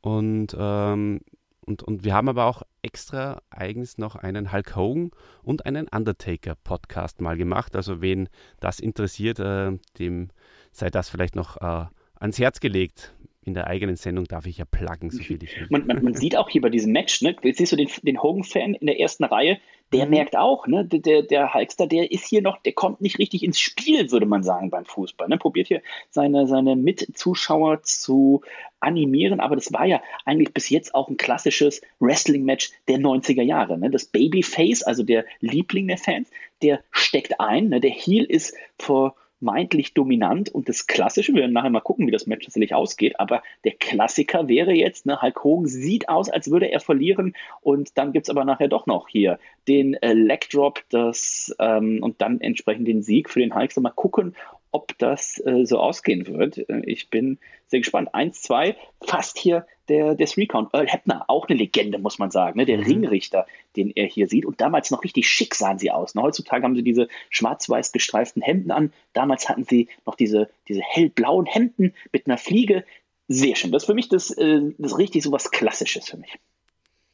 [0.00, 1.22] Und, ähm,
[1.66, 5.10] und, und wir haben aber auch extra eigens noch einen Hulk Hogan
[5.42, 7.74] und einen Undertaker-Podcast mal gemacht.
[7.74, 8.28] Also wen
[8.60, 10.28] das interessiert, äh, dem
[10.70, 13.12] sei das vielleicht noch äh, ans Herz gelegt
[13.44, 15.66] in der eigenen Sendung darf ich ja pluggen, so viel ich will.
[15.70, 18.74] Man, man, man sieht auch hier bei diesem Match, ne, siehst du den, den Hogan-Fan
[18.74, 19.59] in der ersten Reihe,
[19.92, 20.11] der mhm.
[20.11, 23.61] merkt auch, ne, der, der Hulkster, der ist hier noch, der kommt nicht richtig ins
[23.61, 25.28] Spiel, würde man sagen, beim Fußball.
[25.28, 25.38] Ne?
[25.38, 28.42] Probiert hier seine, seine Mitzuschauer zu
[28.80, 33.78] animieren, aber das war ja eigentlich bis jetzt auch ein klassisches Wrestling-Match der 90er Jahre.
[33.78, 33.90] Ne?
[33.90, 36.28] Das Babyface, also der Liebling der Fans,
[36.62, 37.80] der steckt ein, ne?
[37.80, 42.11] der Heel ist vor vermeintlich dominant und das Klassische, wir werden nachher mal gucken, wie
[42.11, 46.50] das Match tatsächlich ausgeht, aber der Klassiker wäre jetzt, ne, Hulk Hogan sieht aus, als
[46.50, 50.48] würde er verlieren und dann gibt es aber nachher doch noch hier den äh, Leg
[50.50, 53.72] Drop das, ähm, und dann entsprechend den Sieg für den Hulk.
[53.72, 54.35] So, mal gucken,
[54.74, 56.58] ob das äh, so ausgehen wird.
[56.68, 58.12] Äh, ich bin sehr gespannt.
[58.12, 60.74] Eins, zwei, fast hier der, der Three-Count.
[60.74, 62.58] Earl Hebner, auch eine Legende, muss man sagen.
[62.58, 62.66] Ne?
[62.66, 62.84] Der mhm.
[62.84, 64.44] Ringrichter, den er hier sieht.
[64.44, 66.16] Und damals noch richtig schick sahen sie aus.
[66.16, 66.22] Ne?
[66.22, 68.92] Heutzutage haben sie diese schwarz-weiß gestreiften Hemden an.
[69.12, 72.84] Damals hatten sie noch diese, diese hellblauen Hemden mit einer Fliege.
[73.28, 73.70] Sehr schön.
[73.70, 76.37] Das ist für mich das, äh, das richtig so was Klassisches für mich.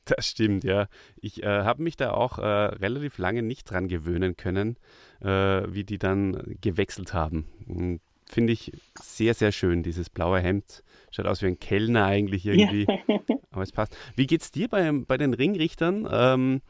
[0.04, 0.88] Das stimmt, ja.
[1.20, 4.76] Ich äh, habe mich da auch äh, relativ lange nicht dran gewöhnen können,
[5.20, 8.00] äh, wie die dann gewechselt haben.
[8.26, 10.84] Finde ich sehr, sehr schön, dieses blaue Hemd.
[11.10, 12.86] Schaut aus wie ein Kellner eigentlich irgendwie.
[12.86, 13.18] Ja.
[13.50, 13.96] Aber es passt.
[14.14, 16.08] Wie geht es dir bei, bei den Ringrichtern?
[16.10, 16.62] Ähm,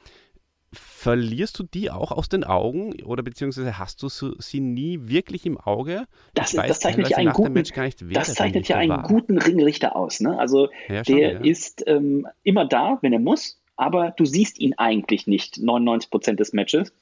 [0.73, 5.59] verlierst du die auch aus den Augen oder beziehungsweise hast du sie nie wirklich im
[5.59, 6.07] Auge?
[6.35, 10.21] Das, das zeichnet ja einen guten, nicht, das zeichnet ja einen guten Ringrichter aus.
[10.21, 10.39] Ne?
[10.39, 11.41] Also ja, schon, der ja.
[11.41, 16.41] ist ähm, immer da, wenn er muss, aber du siehst ihn eigentlich nicht 99 Prozent
[16.41, 16.93] des Matches.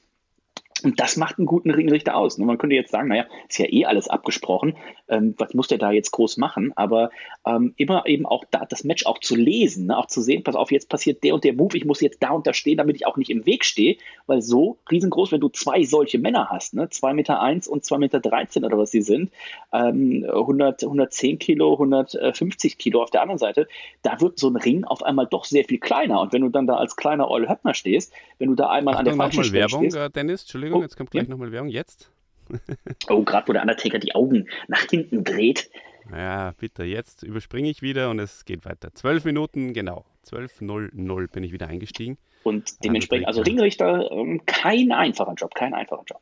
[0.83, 2.39] Und das macht einen guten Ringrichter aus.
[2.39, 2.47] Ne?
[2.47, 4.77] Man könnte jetzt sagen, naja, ist ja eh alles abgesprochen.
[5.09, 6.73] Ähm, was muss der da jetzt groß machen?
[6.77, 7.11] Aber
[7.47, 9.97] ähm, immer eben auch da das Match auch zu lesen, ne?
[9.97, 12.31] auch zu sehen, pass auf, jetzt passiert der und der Move, ich muss jetzt da
[12.31, 13.97] und da stehen, damit ich auch nicht im Weg stehe.
[14.27, 16.89] Weil so riesengroß, wenn du zwei solche Männer hast, ne?
[16.89, 19.31] 2 Meter eins und 2 Meter 13 oder was sie sind,
[19.73, 23.69] ähm, 100, 110 Kilo, 150 Kilo auf der anderen Seite,
[24.03, 26.21] da wird so ein Ring auf einmal doch sehr viel kleiner.
[26.21, 29.13] Und wenn du dann da als kleiner Eul Höppner stehst, wenn du da einmal Achtung,
[29.13, 30.68] an der falschen Stelle Werbung, stehst, äh, Dennis, Entschuldigung.
[30.69, 31.31] Entschuldigung, oh, jetzt kommt gleich ja.
[31.31, 31.71] nochmal Werbung.
[31.71, 32.11] Jetzt?
[33.09, 35.71] oh, gerade wo der Undertaker die Augen nach hinten dreht.
[36.11, 38.95] Ja, bitte, jetzt überspringe ich wieder und es geht weiter.
[38.95, 40.05] Zwölf Minuten, genau.
[40.27, 42.17] 12.00 bin ich wieder eingestiegen.
[42.45, 46.21] Und dementsprechend, also Ringrichter, ähm, kein einfacher Job, kein einfacher Job.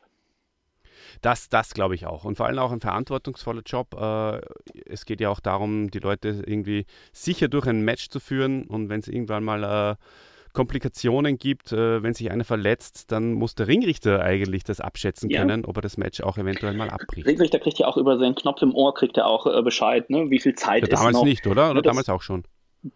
[1.21, 2.25] Das, das glaube ich auch.
[2.25, 3.95] Und vor allem auch ein verantwortungsvoller Job.
[3.99, 4.41] Äh,
[4.85, 8.65] es geht ja auch darum, die Leute irgendwie sicher durch ein Match zu führen.
[8.65, 9.95] Und wenn es irgendwann mal äh,
[10.57, 15.39] Komplikationen gibt, äh, wenn sich einer verletzt, dann muss der Ringrichter eigentlich das abschätzen ja.
[15.39, 17.27] können, ob er das Match auch eventuell mal abbricht.
[17.27, 20.31] Ringrichter kriegt ja auch über seinen Knopf im Ohr, kriegt er auch äh, Bescheid, ne?
[20.31, 21.25] wie viel Zeit ja, ist damals noch.
[21.25, 21.69] nicht, oder?
[21.69, 22.43] Oder damals auch schon?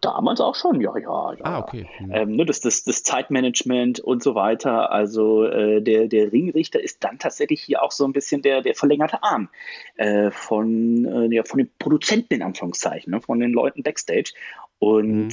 [0.00, 1.44] Damals auch schon, ja, ja, ja.
[1.44, 1.86] Ah, okay.
[1.98, 2.10] Hm.
[2.12, 4.90] Ähm, ne, das, das, das Zeitmanagement und so weiter.
[4.90, 8.74] Also äh, der, der Ringrichter ist dann tatsächlich hier auch so ein bisschen der, der
[8.74, 9.50] verlängerte Arm
[9.96, 14.32] äh, von, äh, ja, von den Produzenten in Anführungszeichen, ne, von den Leuten backstage.
[14.80, 15.30] Und mhm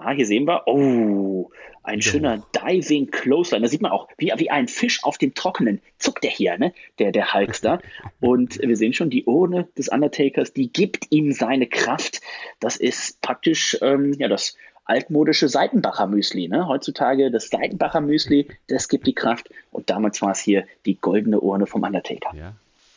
[0.00, 1.50] Ah, hier sehen wir, oh,
[1.82, 2.02] ein ja.
[2.02, 3.62] schöner Diving Clothesline.
[3.62, 6.72] Da sieht man auch, wie, wie ein Fisch auf dem Trockenen zuckt der hier, ne?
[6.98, 7.80] der, der Hulkster.
[8.20, 12.20] Und wir sehen schon, die Urne des Undertakers, die gibt ihm seine Kraft.
[12.60, 16.48] Das ist praktisch ähm, ja, das altmodische Seitenbacher Müsli.
[16.48, 16.68] Ne?
[16.68, 19.50] Heutzutage das Seitenbacher Müsli, das gibt die Kraft.
[19.70, 22.34] Und damals war es hier die goldene Urne vom Undertaker.
[22.36, 22.54] Ja,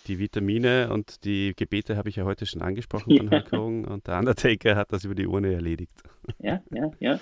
[0.08, 4.08] die Vitamine und die Gebete habe ich ja heute schon angesprochen von Hulk Hogan und
[4.08, 5.94] der Undertaker hat das über die Urne erledigt.
[6.40, 7.20] Ja, ja, ja.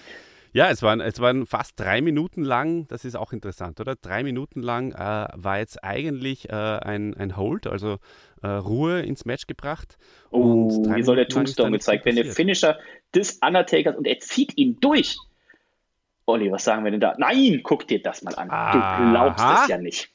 [0.51, 3.95] Ja, es waren, es waren fast drei Minuten lang, das ist auch interessant, oder?
[3.95, 7.97] Drei Minuten lang äh, war jetzt eigentlich äh, ein, ein Hold, also
[8.41, 9.97] äh, Ruhe ins Match gebracht.
[10.31, 12.79] Oh, hier soll der Tombstone gezeigt werden, der Finisher
[13.13, 15.17] des Undertakers und er zieht ihn durch.
[16.25, 17.15] Olli, was sagen wir denn da?
[17.17, 18.47] Nein, guck dir das mal an.
[18.47, 19.63] Du glaubst Aha.
[19.63, 20.09] es ja nicht.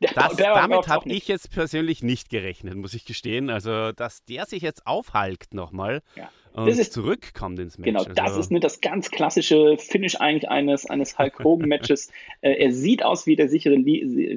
[0.00, 3.50] Das, damit habe ich jetzt persönlich nicht gerechnet, muss ich gestehen.
[3.50, 6.30] Also, dass der sich jetzt aufhalkt nochmal Ja.
[6.52, 7.86] und Das ist- zurückkommt ins Match.
[7.86, 12.10] Genau, also, das ist ne, das ganz klassische Finish eigentlich eines, eines Hulk Hogan-Matches.
[12.42, 13.76] äh, er sieht aus wie der sichere,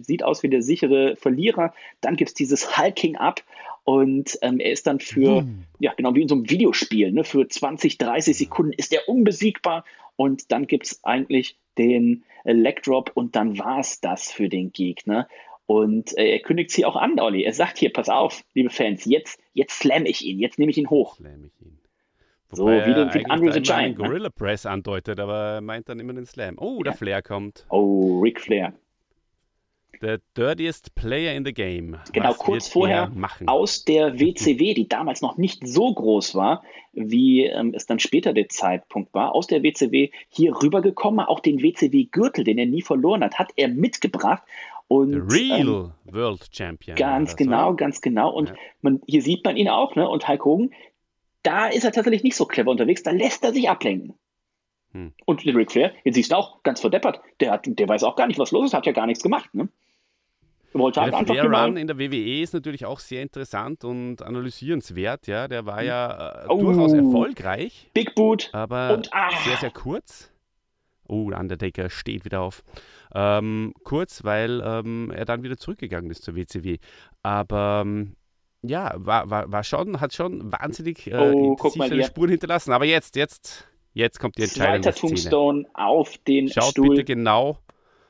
[0.02, 1.74] sieht aus wie der sichere Verlierer.
[2.02, 3.44] Dann gibt es dieses Hulking Up
[3.84, 5.46] und ähm, er ist dann für,
[5.80, 9.86] ja genau wie in so einem Videospiel, ne, für 20, 30 Sekunden ist er unbesiegbar
[10.16, 14.72] und dann gibt es eigentlich den Leg Drop und dann war es das für den
[14.72, 15.28] Gegner.
[15.72, 17.44] Und äh, er kündigt es hier auch an, Olli.
[17.44, 20.78] Er sagt hier, pass auf, liebe Fans, jetzt, jetzt slam ich ihn, jetzt nehme ich
[20.78, 21.16] ihn hoch.
[21.16, 21.80] Slam ich ihn.
[22.52, 24.04] So, Wobei wie den- wie eigentlich Andre da the Giant, ne?
[24.06, 26.56] Gorilla Press andeutet, aber er meint dann immer den Slam.
[26.60, 27.66] Oh, der Flair kommt.
[27.70, 28.74] Oh, Ric Flair.
[30.02, 31.98] Der dirtiest player in the game.
[32.12, 36.64] Genau, Was kurz vorher er aus der WCW, die damals noch nicht so groß war,
[36.92, 41.62] wie ähm, es dann später der Zeitpunkt war, aus der WCW hier rübergekommen, auch den
[41.62, 44.42] WCW-Gürtel, den er nie verloren hat, hat er mitgebracht.
[44.92, 46.98] Und, The ähm, Real World Champion.
[46.98, 47.44] Ganz oder so.
[47.46, 48.30] genau, ganz genau.
[48.32, 48.56] Und Ja.
[48.82, 50.06] man, hier sieht man ihn auch, ne?
[50.10, 50.74] Und Hulk Hogan,
[51.44, 54.16] da ist er tatsächlich nicht so clever unterwegs, da lässt er sich ablenken.
[54.92, 55.14] Hm.
[55.26, 58.28] Und Ric Flair, jetzt siehst du auch ganz verdeppert, der, hat, der weiß auch gar
[58.28, 59.70] nicht, was los ist, hat ja gar nichts gemacht, ne?
[60.74, 65.28] Wollte halt Der genau, Run in der WWE ist natürlich auch sehr interessant und analysierenswert.
[65.28, 66.60] Ja, der war ja äh, Oh.
[66.60, 70.32] durchaus erfolgreich, Big Boot aber und ah, sehr, sehr kurz.
[71.12, 72.64] Oh, der Undertaker steht wieder auf.
[73.14, 76.78] Ähm, kurz, weil ähm, er dann wieder zurückgegangen ist zur WCW.
[77.22, 78.16] Aber ähm,
[78.62, 82.06] ja, war, war, war schon, hat schon wahnsinnig äh, Oh, intensiv.
[82.08, 82.72] Spuren hinterlassen.
[82.74, 85.08] Aber jetzt, jetzt, jetzt kommt die entscheidende zweiter.
[85.08, 86.90] Tombstone auf den Schaut Stuhl.
[86.90, 87.58] bitte genau.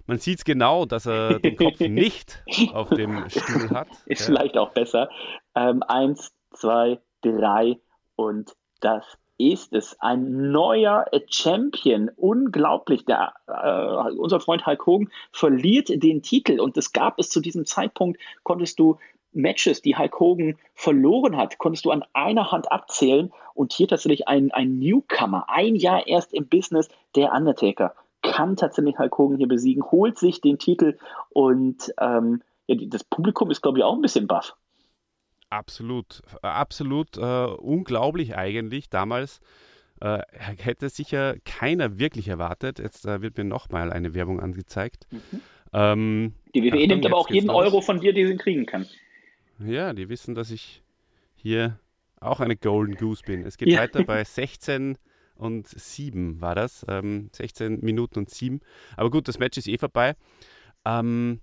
[0.08, 3.88] Man sieht es genau, dass er den Kopf nicht auf dem Stuhl hat.
[4.06, 4.26] Ist Ja.
[4.28, 5.10] vielleicht auch besser.
[5.56, 7.78] Ähm, eins, zwei, drei
[8.16, 9.06] und das
[9.50, 10.00] ist es.
[10.00, 12.10] Ein neuer Champion.
[12.16, 13.06] Unglaublich.
[13.06, 17.66] Der, äh, unser Freund Hulk Hogan verliert den Titel und es gab es zu diesem
[17.66, 18.98] Zeitpunkt, konntest du
[19.34, 24.28] Matches, die Hulk Hogan verloren hat, konntest du an einer Hand abzählen und hier tatsächlich
[24.28, 29.48] ein, ein Newcomer, ein Jahr erst im Business, der Undertaker, kann tatsächlich Hulk Hogan hier
[29.48, 30.98] besiegen, holt sich den Titel
[31.30, 34.56] und ähm, ja, das Publikum ist, glaube ich, auch ein bisschen baff.
[35.52, 39.40] Absolut, äh, absolut äh, unglaublich eigentlich damals.
[40.00, 42.80] Äh, hätte sicher keiner wirklich erwartet.
[42.80, 45.06] Jetzt äh, wird mir nochmal eine Werbung angezeigt.
[45.74, 47.56] Ähm, Die WWE nimmt aber auch jeden los.
[47.58, 48.88] Euro von dir, den sie kriegen kann.
[49.60, 50.82] ja, die wissen, dass ich
[51.36, 51.78] hier
[52.20, 53.46] auch eine Golden Goose bin.
[53.46, 53.82] Es geht Ja.
[53.82, 54.98] weiter bei 16
[55.36, 56.86] und 7 war das.
[56.88, 58.62] Ähm, 16 Minuten und 7.
[58.96, 60.16] Aber gut, das Match ist eh vorbei.
[60.86, 61.42] Ähm,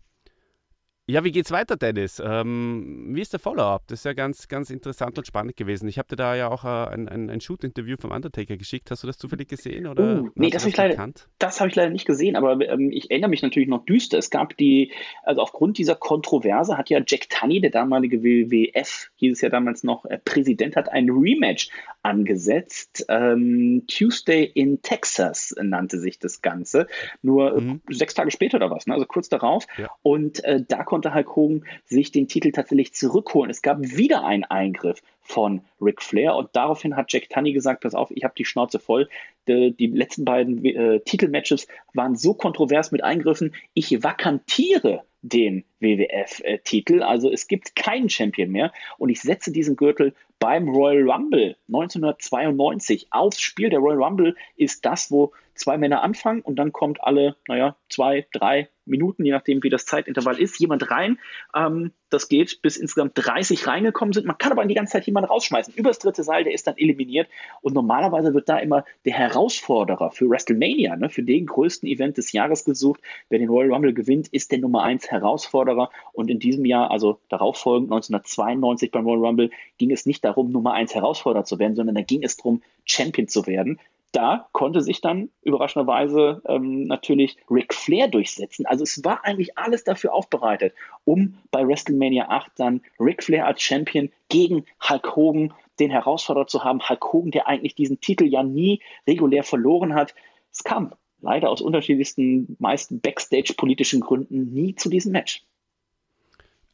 [1.09, 2.23] ja, wie geht's weiter, Dennis?
[2.25, 3.85] Ähm, wie ist der Follow-up?
[3.87, 5.88] Das ist ja ganz, ganz interessant und spannend gewesen.
[5.88, 8.90] Ich habe dir da ja auch äh, ein, ein, ein Shoot-Interview vom Undertaker geschickt.
[8.90, 9.87] Hast du das zufällig gesehen?
[9.87, 11.12] Oder Uh, nee, das du hab ich leider-?
[11.38, 14.18] Das habe ich leider nicht gesehen, aber ähm, ich erinnere mich natürlich noch düster.
[14.18, 14.92] Es gab die,
[15.23, 19.85] also aufgrund dieser Kontroverse hat ja Jack Tunney, der damalige WWF, hieß es ja damals
[19.85, 21.71] noch, äh, Präsident, hat ein Rematch
[22.03, 23.07] angesetzt.
[23.09, 26.87] Ähm, Tuesday in Texas nannte sich das Ganze.
[27.23, 27.81] Nur äh, Mhm.
[27.90, 28.94] sechs Tage später oder was, ne?
[28.94, 29.66] also kurz darauf.
[29.79, 29.88] Ja.
[30.03, 33.51] Und äh, da konnte Hulk Hogan sich den Titel tatsächlich zurückholen.
[33.51, 37.95] Es gab wieder einen Eingriff von Ric Flair und daraufhin hat Jack Tunney gesagt, pass
[37.95, 39.09] auf, ich habe die Schnauze voll.
[39.47, 47.03] Die, die letzten beiden äh, Titelmatches waren so kontrovers mit Eingriffen, ich vakantiere den WWF-Titel.
[47.03, 53.09] Also es gibt keinen Champion mehr und ich setze diesen Gürtel beim Royal Rumble 1992
[53.11, 53.70] aufs Spiel.
[53.70, 58.27] Der Royal Rumble ist das, wo zwei Männer anfangen und dann kommt alle, naja, zwei,
[58.33, 61.18] drei Minuten, je nachdem, wie das Zeitintervall ist, jemand rein.
[61.55, 64.27] Ähm, das geht bis insgesamt 30 reingekommen sind.
[64.27, 65.74] Man kann aber die ganze Zeit jemanden rausschmeißen.
[65.74, 67.29] Übers dritte Seil, der ist dann eliminiert.
[67.61, 72.33] Und normalerweise wird da immer der Herausforderer für WrestleMania, ne, für den größten Event des
[72.33, 73.01] Jahres gesucht.
[73.29, 75.90] Wer den Royal Rumble gewinnt, ist der Nummer 1 Herausforderer.
[76.12, 80.28] Und in diesem Jahr, also darauf folgend 1992 beim Royal Rumble, ging es nicht darum,
[80.37, 83.79] Nummer 1 Herausforderer zu werden, sondern da ging es darum, Champion zu werden
[84.12, 88.64] da konnte sich dann überraschenderweise ähm, natürlich Ric Flair durchsetzen.
[88.67, 93.62] Also es war eigentlich alles dafür aufbereitet, um bei WrestleMania 8 dann Ric Flair als
[93.62, 96.88] Champion gegen Hulk Hogan den Herausforderer zu haben.
[96.88, 100.14] Hulk Hogan, der eigentlich diesen Titel ja nie regulär verloren hat.
[100.51, 105.45] Es kam leider aus unterschiedlichsten, meist Backstage-politischen Gründen nie zu diesem Match.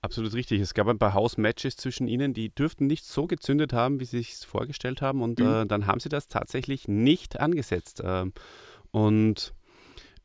[0.05, 0.61] Absolut richtig.
[0.61, 4.19] Es gab ein paar House-Matches zwischen ihnen, die dürften nicht so gezündet haben, wie sie
[4.19, 5.23] sich vorgestellt haben.
[5.23, 5.47] Und Mhm.
[5.47, 8.03] äh, dann haben sie das tatsächlich nicht angesetzt.
[8.05, 8.35] Ähm,
[8.91, 9.55] und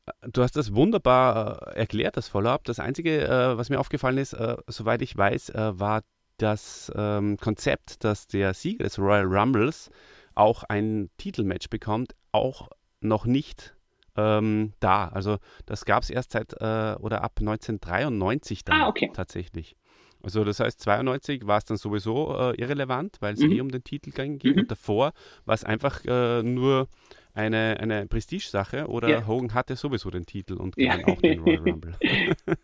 [0.06, 2.66] äh, du hast das wunderbar äh, erklärt, das Follow-up.
[2.66, 4.36] Das Einzige, äh, was mir aufgefallen ist,
[4.68, 6.04] soweit ich weiß, war
[6.36, 9.92] das ähm, Konzept, dass der Sieger des Royal Rumbles
[10.36, 12.68] auch ein Titelmatch bekommt, auch
[13.00, 13.78] noch nicht
[14.20, 15.08] ähm, da.
[15.08, 19.10] Also das gab es erst seit äh, oder ab 1993 dann ah, okay.
[19.14, 19.76] tatsächlich.
[20.22, 23.52] Also das heißt, 92 war es dann sowieso äh, irrelevant, weil es Mhm.
[23.52, 24.40] eh um den Titel ging.
[24.44, 24.60] Mhm.
[24.60, 25.14] Und davor
[25.46, 26.88] war es einfach äh, nur
[27.34, 29.28] eine, eine Prestige-Sache oder Ja.
[29.28, 30.98] Hogan hatte sowieso den Titel und Ja.
[31.06, 31.96] auch den Royal Rumble.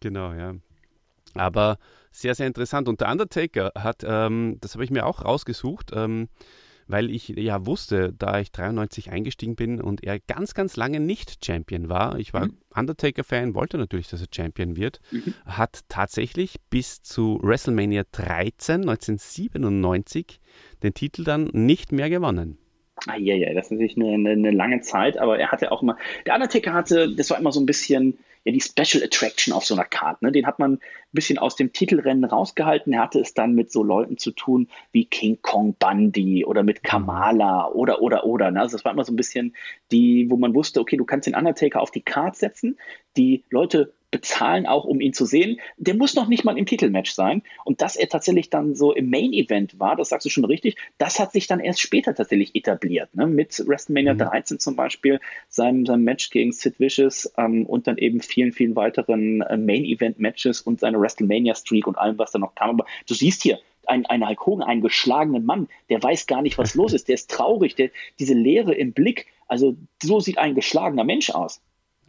[0.00, 0.54] genau, ja.
[1.34, 1.78] Aber
[2.12, 2.88] sehr, sehr interessant.
[2.88, 6.28] Und der Undertaker hat, ähm, das habe ich mir auch rausgesucht, ähm,
[6.86, 11.44] weil ich ja wusste, da ich 93 eingestiegen bin und er ganz, ganz lange nicht
[11.44, 12.18] Champion war.
[12.18, 12.58] Ich war Mhm.
[12.74, 15.00] Undertaker-Fan, wollte natürlich, dass er Champion wird.
[15.10, 15.34] Mhm.
[15.46, 20.40] Hat tatsächlich bis zu WrestleMania 13, 1997,
[20.82, 22.58] den Titel dann nicht mehr gewonnen.
[23.06, 25.82] Ah, ja, ja, das ist natürlich eine, eine, eine lange Zeit, aber er hatte auch
[25.82, 29.64] immer, der Undertaker hatte, das war immer so ein bisschen, ja, die Special Attraction auf
[29.64, 30.32] so einer Karte, ne?
[30.32, 30.80] Den hat man ein
[31.12, 32.92] bisschen aus dem Titelrennen rausgehalten.
[32.92, 36.82] Er hatte es dann mit so Leuten zu tun wie King Kong Bundy oder mit
[36.82, 38.60] Kamala oder, oder, oder, ne?
[38.60, 39.54] Also das war immer so ein bisschen
[39.90, 42.78] die, wo man wusste, okay, du kannst den Undertaker auf die Karte setzen,
[43.16, 45.60] die Leute bezahlen auch, um ihn zu sehen.
[45.76, 47.42] Der muss noch nicht mal im Titelmatch sein.
[47.64, 50.76] Und dass er tatsächlich dann so im Main Event war, das sagst du schon richtig,
[50.98, 53.12] das hat sich dann erst später tatsächlich etabliert.
[53.16, 53.26] Ne?
[53.26, 54.18] Mit WrestleMania Mhm.
[54.18, 58.76] 13 zum Beispiel, seinem, seinem Match gegen Sid Vicious ähm, und dann eben vielen, vielen
[58.76, 62.70] weiteren äh, Main Event Matches und seine WrestleMania Streak und allem, was da noch kam.
[62.70, 66.56] Aber du siehst hier, ein, ein Hulk Hogan, einen geschlagenen Mann, der weiß gar nicht,
[66.56, 70.54] was los ist, der ist traurig, der, diese Leere im Blick, also so sieht ein
[70.54, 71.60] geschlagener Mensch aus.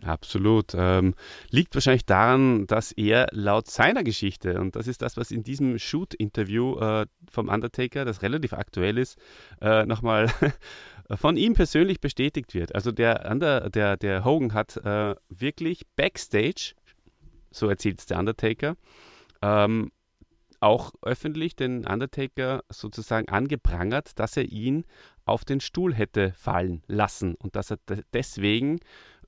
[0.06, 0.74] Absolut.
[0.76, 1.16] Ähm,
[1.50, 5.80] liegt wahrscheinlich daran, dass er laut seiner Geschichte, und das ist das, was in diesem
[5.80, 9.18] Shoot-Interview äh, vom Undertaker, das relativ aktuell ist,
[9.62, 10.30] äh, nochmal
[11.16, 12.76] von ihm persönlich bestätigt wird.
[12.76, 16.76] Also der, Under, der, der Hogan hat äh, wirklich backstage,
[17.50, 18.76] so erzählt es der Undertaker,
[19.42, 19.92] ähm,
[20.60, 24.86] auch öffentlich den Undertaker sozusagen angeprangert, dass er ihn
[25.26, 28.80] auf den Stuhl hätte fallen lassen und dass er de- deswegen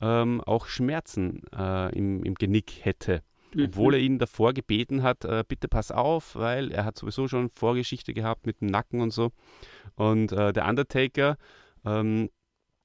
[0.01, 3.23] ähm, auch Schmerzen äh, im, im Genick hätte.
[3.57, 7.49] Obwohl er ihn davor gebeten hat, äh, bitte pass auf, weil er hat sowieso schon
[7.49, 9.31] Vorgeschichte gehabt mit dem Nacken und so.
[9.95, 11.38] Und äh, der Undertaker
[11.86, 12.29] ähm,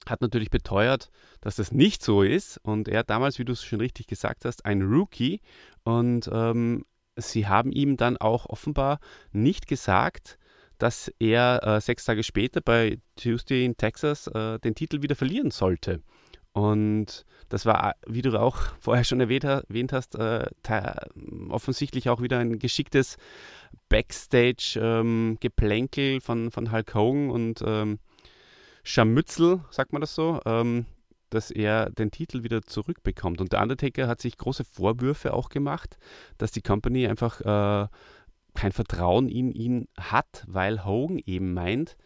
[0.07, 2.59] hat natürlich beteuert, dass das nicht so ist.
[2.62, 5.40] Und er damals, wie du es schon richtig gesagt hast, ein Rookie.
[5.85, 6.85] Und ähm,
[7.16, 8.98] sie haben ihm dann auch offenbar
[9.33, 10.38] nicht gesagt,
[10.79, 15.51] dass er äh, sechs Tage später bei Tuesday in Texas äh, den Titel wieder verlieren
[15.51, 16.01] sollte.
[16.53, 20.47] Und das war, wie du auch vorher schon erwähnt, ha- erwähnt hast, äh,
[21.49, 23.17] offensichtlich auch wieder ein geschicktes
[23.88, 27.99] Backstage-Geplänkel von, von Hulk Hogan und ähm,
[28.85, 30.87] Scharmützel, sagt man das so, ähm,
[31.31, 33.41] dass er den Titel wieder zurückbekommt.
[33.41, 35.97] Und der Undertaker hat sich große Vorwürfe auch gemacht,
[36.37, 37.88] dass die Company einfach äh,
[38.55, 41.97] kein Vertrauen in ihn hat, weil Hogan eben meint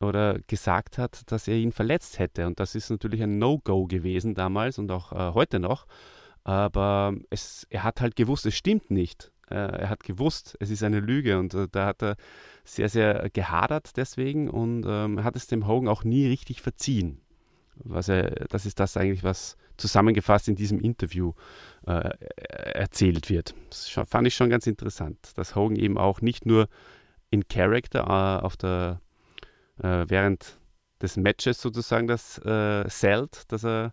[0.00, 2.46] oder gesagt hat, dass er ihn verletzt hätte.
[2.46, 5.86] Und das ist natürlich ein No-Go gewesen damals und auch äh, heute noch.
[6.44, 9.32] Aber es, er hat halt gewusst, es stimmt nicht.
[9.50, 12.16] Äh, er hat gewusst, es ist eine Lüge und äh, da hat er
[12.64, 17.20] sehr, sehr gehadert deswegen und ähm, hat es dem Hogan auch nie richtig verziehen.
[17.76, 21.32] Was er, das ist das eigentlich, was zusammengefasst in diesem Interview
[21.86, 22.10] äh,
[22.74, 23.54] erzählt wird.
[23.68, 26.68] Das fand ich schon ganz interessant, dass Hogan eben auch nicht nur
[27.30, 29.00] in Character äh, auf der,
[29.82, 30.58] äh, während
[31.02, 33.92] des Matches sozusagen das äh, zählt, dass er,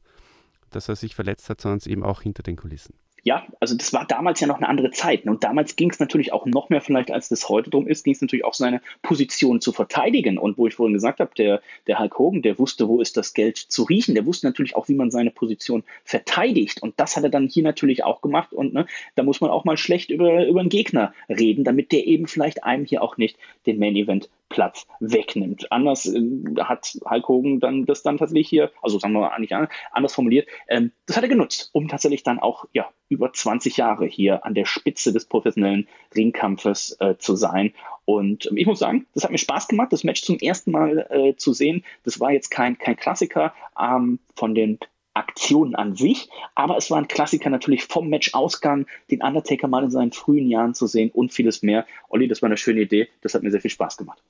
[0.70, 2.96] dass er sich verletzt hat, sondern eben auch hinter den Kulissen.
[3.26, 5.24] Ja, also das war damals ja noch eine andere Zeit.
[5.26, 8.14] Und damals ging es natürlich auch noch mehr vielleicht, als das heute drum ist, ging
[8.14, 10.38] es natürlich auch seine Position zu verteidigen.
[10.38, 13.34] Und wo ich vorhin gesagt habe, der, der Hulk Hogan, der wusste, wo ist das
[13.34, 14.14] Geld zu riechen.
[14.14, 16.84] Der wusste natürlich auch, wie man seine Position verteidigt.
[16.84, 18.52] Und das hat er dann hier natürlich auch gemacht.
[18.52, 22.06] Und ne, da muss man auch mal schlecht über, über einen Gegner reden, damit der
[22.06, 25.72] eben vielleicht einem hier auch nicht den Main Event Platz wegnimmt.
[25.72, 26.22] Anders äh,
[26.60, 30.14] hat Hulk Hogan dann das dann tatsächlich hier, also sagen wir mal nicht an- anders
[30.14, 34.46] formuliert, ähm, das hat er genutzt, um tatsächlich dann auch ja über 20 Jahre hier
[34.46, 37.74] an der Spitze des professionellen Ringkampfes äh, zu sein.
[38.06, 41.08] Und ähm, ich muss sagen, das hat mir Spaß gemacht, das Match zum ersten Mal
[41.10, 41.84] äh, zu sehen.
[42.04, 44.78] Das war jetzt kein, kein Klassiker ähm, von den
[45.16, 49.92] Aktionen an sich, aber es war ein Klassiker natürlich vom Matchausgang, den Undertaker mal in
[49.92, 51.86] seinen frühen Jahren zu sehen und vieles mehr.
[52.10, 54.22] Olli, das war eine schöne Idee, das hat mir sehr viel Spaß gemacht.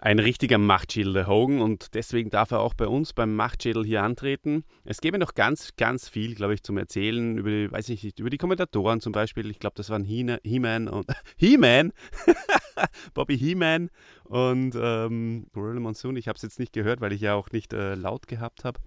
[0.00, 4.04] Ein richtiger Machtschädel, der Hogan, und deswegen darf er auch bei uns beim Machtschädel hier
[4.04, 4.62] antreten.
[4.84, 8.20] Es gäbe noch ganz, ganz viel, glaube ich, zum Erzählen über die, weiß ich nicht,
[8.20, 9.50] über die Kommentatoren zum Beispiel.
[9.50, 11.92] Ich glaube, das waren He- He-Man und He-Man,
[13.14, 13.90] Bobby He-Man
[14.24, 16.16] und ähm, Gorilla Monsoon.
[16.16, 18.78] Ich habe es jetzt nicht gehört, weil ich ja auch nicht äh, laut gehabt habe.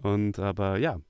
[0.00, 1.00] Und aber ja,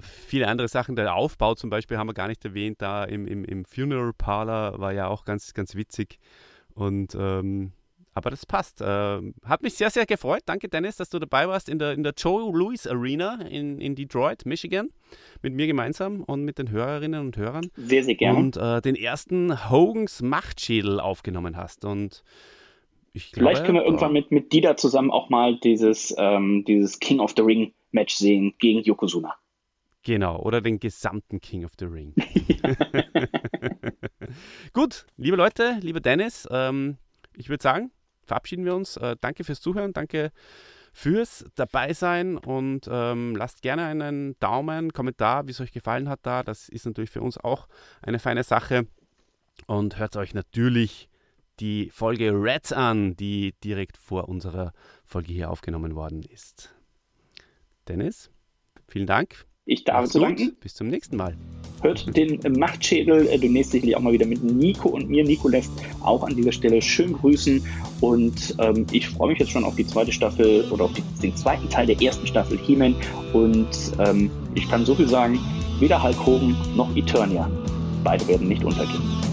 [0.00, 0.96] viele andere Sachen.
[0.96, 2.82] Der Aufbau zum Beispiel haben wir gar nicht erwähnt.
[2.82, 6.18] Da im, im, im Funeral Parlor war ja auch ganz, ganz witzig.
[6.74, 7.72] Und ähm,
[8.18, 8.80] Aber das passt.
[8.80, 10.42] Äh, hat mich sehr, sehr gefreut.
[10.44, 13.94] Danke, Dennis, dass du dabei warst in der, in der Joe Louis Arena in, in
[13.94, 14.90] Detroit, Michigan.
[15.40, 17.70] Mit mir gemeinsam und mit den Hörerinnen und Hörern.
[17.76, 18.36] Sehr, sehr gerne.
[18.36, 21.84] Und äh, den ersten Hogans Machtschädel aufgenommen hast.
[21.84, 22.24] Und
[23.12, 26.98] ich glaube, Vielleicht können wir irgendwann mit, mit Dida zusammen auch mal dieses, ähm, dieses
[26.98, 29.36] King of the Ring Match sehen gegen Yokozuna.
[30.02, 32.14] Genau, oder den gesamten King of the Ring.
[34.72, 36.96] Gut, liebe Leute, lieber Dennis, ähm,
[37.38, 37.92] ich würde sagen,
[38.28, 38.96] verabschieden wir uns.
[38.96, 40.30] Äh, danke fürs Zuhören, danke
[40.92, 46.42] fürs Dabeisein und ähm, lasst gerne einen Daumen, Kommentar, wie es euch gefallen hat da.
[46.42, 47.68] Das ist natürlich für uns auch
[48.02, 48.86] eine feine Sache.
[49.66, 51.08] Und hört euch natürlich
[51.60, 54.72] die Folge Reds an, die direkt vor unserer
[55.04, 56.74] Folge hier aufgenommen worden ist.
[57.88, 58.30] Dennis,
[58.86, 59.47] vielen Dank.
[59.70, 60.56] Ich darf zu danken.
[60.60, 61.36] Bis zum nächsten Mal.
[61.82, 65.22] Hört den Machtschädel äh, demnächst sicherlich auch mal wieder mit Nico und mir.
[65.22, 67.62] Nico lässt auch an dieser Stelle schön grüßen.
[68.00, 71.36] Und ähm, ich freue mich jetzt schon auf die zweite Staffel oder auf die, den
[71.36, 72.94] zweiten Teil der ersten Staffel He-Man.
[73.34, 75.38] Und ähm, ich kann so viel sagen:
[75.80, 77.50] weder Hulk Hogan noch Eternia.
[78.02, 79.27] Beide werden nicht untergehen.